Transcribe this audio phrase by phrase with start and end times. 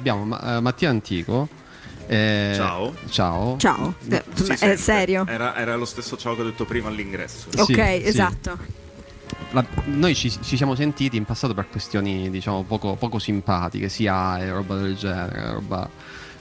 [0.00, 1.48] abbiamo uh, Mattia Antico.
[2.06, 2.94] Eh, ciao.
[3.08, 3.56] Ciao.
[3.58, 3.94] Ciao.
[4.08, 5.24] Eh, sì, è serio?
[5.28, 7.48] Era, era, lo stesso ciao che ho detto prima all'ingresso.
[7.56, 8.58] Ok, sì, esatto.
[9.52, 14.40] La, noi ci, ci, siamo sentiti in passato per questioni, diciamo, poco, poco simpatiche, sia
[14.40, 15.88] e roba del genere, roba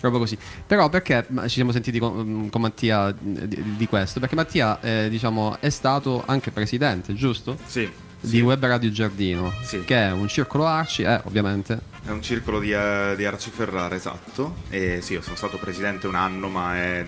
[0.01, 0.37] roba così.
[0.65, 4.19] Però perché ci siamo sentiti con, mm, con Mattia di, di, questo?
[4.19, 7.57] Perché Mattia, eh, diciamo, è stato anche presidente, giusto?
[7.65, 7.89] Sì.
[8.21, 8.41] Di sì.
[8.41, 9.83] Web Radio Giardino, sì.
[9.85, 11.79] che è un circolo Arci, eh, ovviamente.
[12.03, 14.55] È un circolo di, uh, di Arci Ferrara, esatto.
[14.69, 17.05] E sì, io sono stato presidente un anno, ma è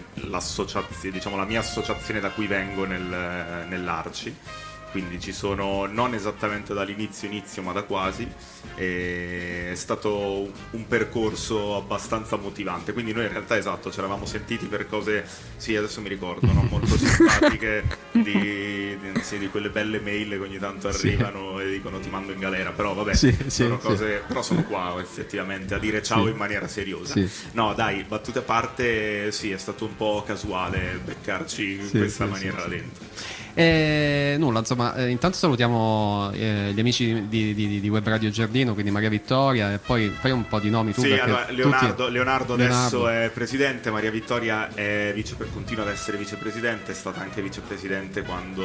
[1.12, 4.35] diciamo, la mia associazione da cui vengo nel, nell'Arci
[4.91, 8.27] quindi ci sono non esattamente dall'inizio inizio ma da quasi
[8.76, 12.94] è stato un percorso abbastanza motivante.
[12.94, 16.63] Quindi noi in realtà esatto ci eravamo sentiti per cose sì adesso mi ricordo no?
[16.70, 21.63] molto simpatiche di, di, sì, di, quelle belle mail che ogni tanto arrivano sì.
[21.63, 22.71] e dicono ti mando in galera.
[22.71, 27.16] Però vabbè sì, sono cose però sono qua effettivamente a dire ciao in maniera seriosa.
[27.54, 32.60] No dai battute a parte sì è stato un po' casuale beccarci in questa maniera
[32.60, 38.07] là dentro e nulla, insomma, eh, intanto salutiamo eh, gli amici di, di, di, Web
[38.07, 41.02] Radio Giardino, quindi Maria Vittoria, e poi fai un po' di nomi tu.
[41.02, 42.12] Sì, allora, Leonardo, tutti...
[42.12, 43.10] Leonardo, adesso Leonardo.
[43.10, 44.70] è presidente, Maria Vittoria
[45.13, 48.63] vice, continua ad essere vicepresidente, è stata anche vicepresidente quando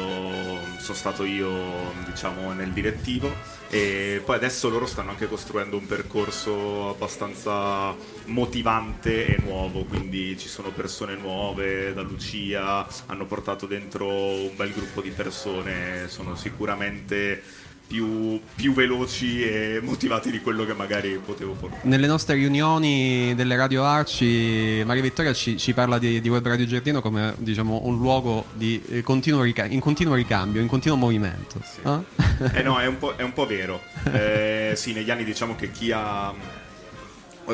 [0.77, 3.33] sono stato io, diciamo, nel direttivo.
[3.69, 7.93] E poi adesso loro stanno anche costruendo un percorso abbastanza
[8.25, 14.71] motivante e nuovo, quindi ci sono persone nuove, da Lucia, hanno portato dentro un bel
[14.71, 17.43] gruppo di persone, sono sicuramente
[17.87, 21.81] più, più, veloci e motivati di quello che magari potevo portare.
[21.85, 26.65] Nelle nostre riunioni delle Radio Arci, Maria Vittoria ci, ci parla di, di, Web Radio
[26.65, 31.61] Giardino come diciamo, un luogo di, eh, continuo rica- in continuo ricambio, in continuo movimento.
[31.63, 31.79] Sì.
[31.85, 32.59] Eh?
[32.59, 33.81] eh no, è un po', è un po vero.
[34.11, 36.33] Eh, sì, negli anni diciamo che chi ha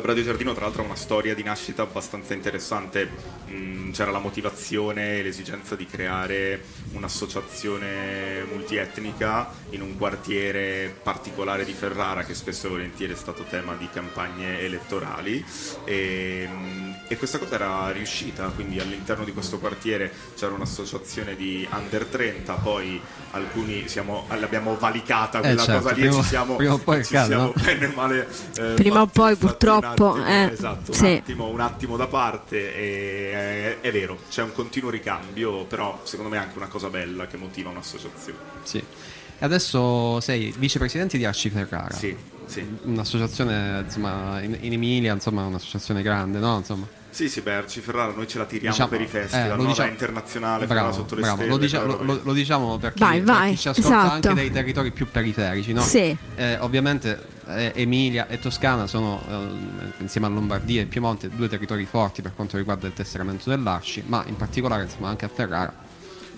[0.01, 3.07] Radio Giardino tra l'altro ha una storia di nascita abbastanza interessante,
[3.51, 6.63] mm, c'era la motivazione e l'esigenza di creare
[6.93, 13.75] un'associazione multietnica in un quartiere particolare di Ferrara che spesso e volentieri è stato tema
[13.75, 15.45] di campagne elettorali.
[15.85, 21.67] E, mm, e questa cosa era riuscita, quindi all'interno di questo quartiere c'era un'associazione di
[21.71, 22.99] under 30, poi
[23.31, 26.77] alcuni siamo, l'abbiamo valicata quella eh certo, cosa lì prima, e ci siamo, prima o
[26.79, 28.27] poi, ci siamo bene male
[28.57, 31.05] eh, prima o poi purtroppo attimo, eh, esatto, sì.
[31.05, 35.99] un, attimo, un, attimo, da parte e è, è, vero, c'è un continuo ricambio, però
[36.03, 38.37] secondo me è anche una cosa bella che motiva un'associazione.
[38.63, 38.77] Sì.
[38.77, 41.93] E adesso sei vicepresidente di Arci Ferrara.
[41.93, 42.65] Sì, sì.
[42.83, 46.57] Un'associazione insomma, in, in Emilia, insomma, un'associazione grande, no?
[46.57, 47.01] Insomma.
[47.13, 49.65] Sì, sì, beh, Arci Ferrara noi ce la tiriamo diciamo, per i festival, eh, lo
[49.67, 51.51] diciamo, internazionale, bravo, sotto le bravo, stelle.
[51.51, 54.13] Lo, dicia, lo, lo, diciamo perché vai, vai, chi ci ascolta esatto.
[54.13, 55.81] anche dai territori più periferici, no?
[55.81, 56.17] Sì.
[56.35, 61.85] Eh, ovviamente eh, Emilia e Toscana sono, eh, insieme a Lombardia e Piemonte, due territori
[61.85, 65.71] forti per quanto riguarda il tesseramento dell'Arci, ma in particolare insomma, anche a Ferrara.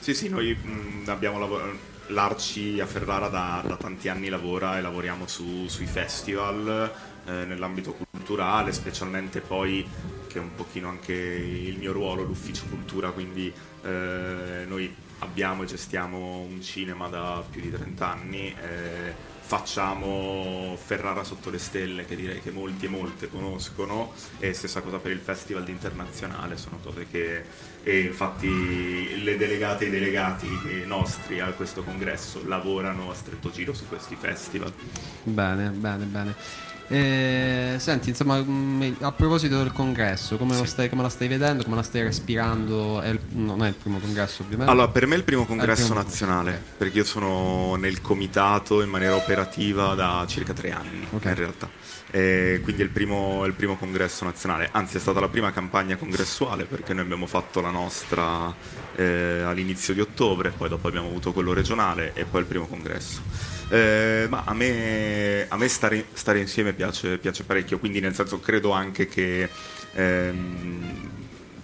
[0.01, 4.81] Sì, sì, noi mh, abbiamo lavorato l'Arci a Ferrara da, da, tanti anni lavora e
[4.81, 6.91] lavoriamo su, sui festival
[7.25, 9.87] eh, nell'ambito culturale, specialmente poi
[10.35, 13.51] che è un pochino anche il mio ruolo, l'ufficio cultura, quindi
[13.83, 18.47] eh, noi abbiamo e gestiamo un cinema da più di 30 anni.
[18.49, 24.81] Eh, facciamo Ferrara sotto le stelle che direi che molti e molte conoscono e stessa
[24.81, 27.43] cosa per il festival internazionale sono cose che
[27.83, 30.47] e infatti le delegate e i delegati
[30.85, 34.73] nostri a questo congresso lavorano a stretto giro su questi festival
[35.21, 40.65] bene bene bene eh, senti, insomma, mm, a proposito del congresso, come, sì.
[40.65, 43.01] stai, come, la stai vedendo, come la stai respirando?
[43.01, 44.71] È il, non è il primo congresso, ovviamente.
[44.71, 46.73] Allora, per me è il primo congresso il primo nazionale, congresso.
[46.77, 51.31] perché io sono nel comitato in maniera operativa da circa tre anni, okay.
[51.31, 51.69] in realtà.
[52.11, 55.51] E quindi è il, primo, è il primo congresso nazionale, anzi è stata la prima
[55.51, 58.53] campagna congressuale perché noi abbiamo fatto la nostra
[58.95, 63.21] eh, all'inizio di ottobre, poi dopo abbiamo avuto quello regionale e poi il primo congresso.
[63.69, 68.39] Eh, ma a me, a me stare, stare, insieme piace, piace, parecchio, quindi nel senso
[68.39, 69.49] credo anche che
[69.93, 71.09] ehm,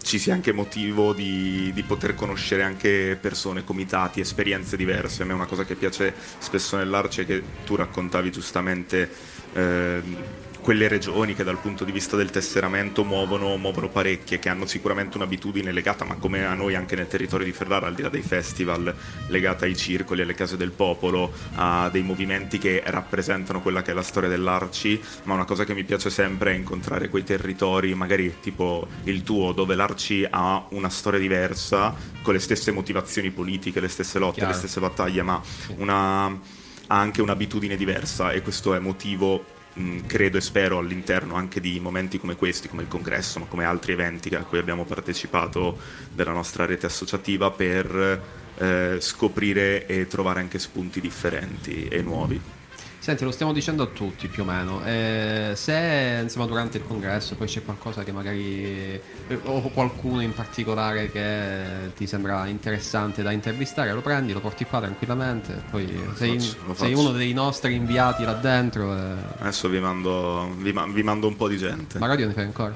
[0.01, 5.21] ci sia anche motivo di, di, poter conoscere anche persone, comitati, esperienze diverse.
[5.21, 9.09] A me è una cosa che piace spesso nell'Arce che tu raccontavi giustamente.
[9.53, 10.17] Ehm,
[10.61, 15.17] quelle regioni che dal punto di vista del tesseramento muovono, muovono parecchie, che hanno sicuramente
[15.17, 18.21] un'abitudine legata, ma come a noi anche nel territorio di Ferrara, al di là dei
[18.21, 18.93] festival,
[19.27, 23.93] legata ai circoli, alle case del popolo, a dei movimenti che rappresentano quella che è
[23.93, 28.35] la storia dell'Arci, ma una cosa che mi piace sempre è incontrare quei territori, magari
[28.39, 33.87] tipo il tuo, dove l'Arci ha una storia diversa, con le stesse motivazioni politiche, le
[33.87, 34.51] stesse lotte, Chiaro.
[34.51, 35.41] le stesse battaglie, ma
[35.77, 36.39] una, ha
[36.87, 42.19] anche un'abitudine diversa e questo è motivo mh, credo e spero all'interno anche di momenti
[42.19, 45.77] come questi, come il congresso, ma come altri eventi a cui abbiamo partecipato
[46.11, 48.21] della nostra rete associativa per
[48.57, 52.60] eh, scoprire e trovare anche spunti differenti e nuovi.
[52.99, 54.85] Senti, lo stiamo dicendo a tutti più o meno.
[54.85, 59.01] Eh, se insomma, durante il congresso poi c'è qualcosa che magari eh,
[59.43, 64.79] o qualcuno in particolare che ti sembra interessante da intervistare, lo prendi, lo porti qua
[64.81, 65.63] tranquillamente.
[65.71, 68.95] Poi Lo sei, faccio, sei uno dei nostri inviati là dentro.
[68.95, 69.13] E...
[69.39, 71.97] Adesso vi mando, vi vi mando un po' di gente.
[71.97, 72.73] Ma radio ne fai ancora?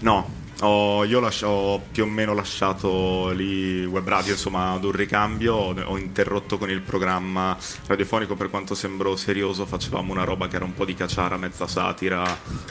[0.00, 4.92] No, ho, io lasci- ho più o meno lasciato lì web radio insomma ad un
[4.92, 7.56] ricambio, ho, ho interrotto con il programma
[7.86, 11.66] radiofonico per quanto sembrò serioso, facevamo una roba che era un po' di cacciara, mezza
[11.66, 12.24] satira,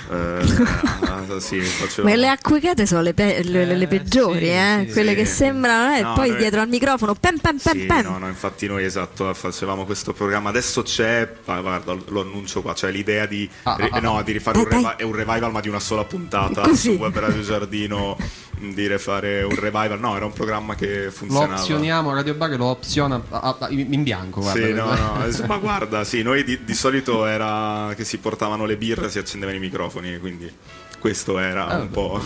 [0.10, 0.40] eh,
[1.40, 4.84] sì, facevamo- Ma le acquicate sono le, pe- le- le- le Eh, peggiori, sì, eh?
[4.88, 5.16] sì, quelle sì.
[5.16, 8.02] che sembrano, eh, No, poi noi- dietro al microfono, pem pem Sì, pem.
[8.04, 10.50] no, no, infatti noi esatto, facevamo questo programma.
[10.50, 14.00] Adesso c'è, ah, guarda, lo annuncio qua, c'è l'idea di, Ah, ah, ah.
[14.00, 16.94] no, di rifare un, Dai, revi- è un revival ma di una sola puntata Così.
[16.94, 20.00] su Web Radio Giardino, mh, di rifare un revival.
[20.00, 21.54] No, era un programma che Lo funzionava.
[21.56, 24.42] opzioniamo, Radio Bar lo opziona a- a- in bianco.
[24.42, 24.66] Guarda.
[24.66, 28.66] Sì, no, no, eh, ma guarda, sì, noi di, di solito era che si portavano
[28.66, 30.52] le birre e si accendevano i microfoni, quindi
[31.00, 32.22] questo era Ah, un po'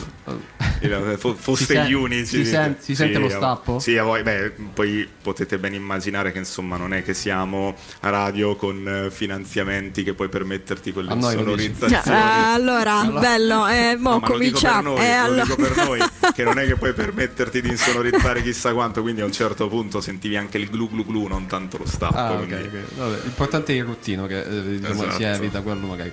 [0.82, 2.26] il- fo- foste Si sen- gli unici.
[2.26, 3.80] si sen- si sente lo a- stappo?
[3.80, 8.10] Sì, a voi, beh, poi potete ben immaginare che insomma non è che siamo a
[8.10, 11.74] radio con eh, finanziamenti che puoi permetterti con A le noi lo dici.
[11.80, 12.18] Cioè, sonorizzazioni.
[12.20, 14.96] eh, allora, bello, eh, mo No, ma lo dico per cominciamo.
[14.96, 16.12] noi, eh, lo allora.
[16.34, 20.02] che non è che puoi permetterti di insonorizzare chissà quanto, quindi a un certo punto
[20.02, 22.16] sentivi anche il glu glu glu, non tanto lo stappo.
[22.18, 22.96] Ah, quindi- ok.
[22.98, 25.24] Vabbè, l'importante è il ruttino che eh, diciamo, si Esatto.
[25.44, 26.12] evita quello magari.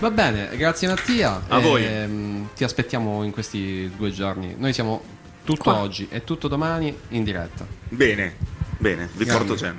[0.00, 1.42] Va bene, grazie Mattia.
[1.48, 1.84] A voi.
[1.84, 4.54] Ehm, Ti aspettiamo in questi due giorni.
[4.58, 5.02] Noi siamo
[5.44, 5.76] tutto Qua.
[5.78, 7.66] oggi e tutto domani in diretta.
[7.88, 8.36] Bene,
[8.78, 9.78] bene, vi porto gente.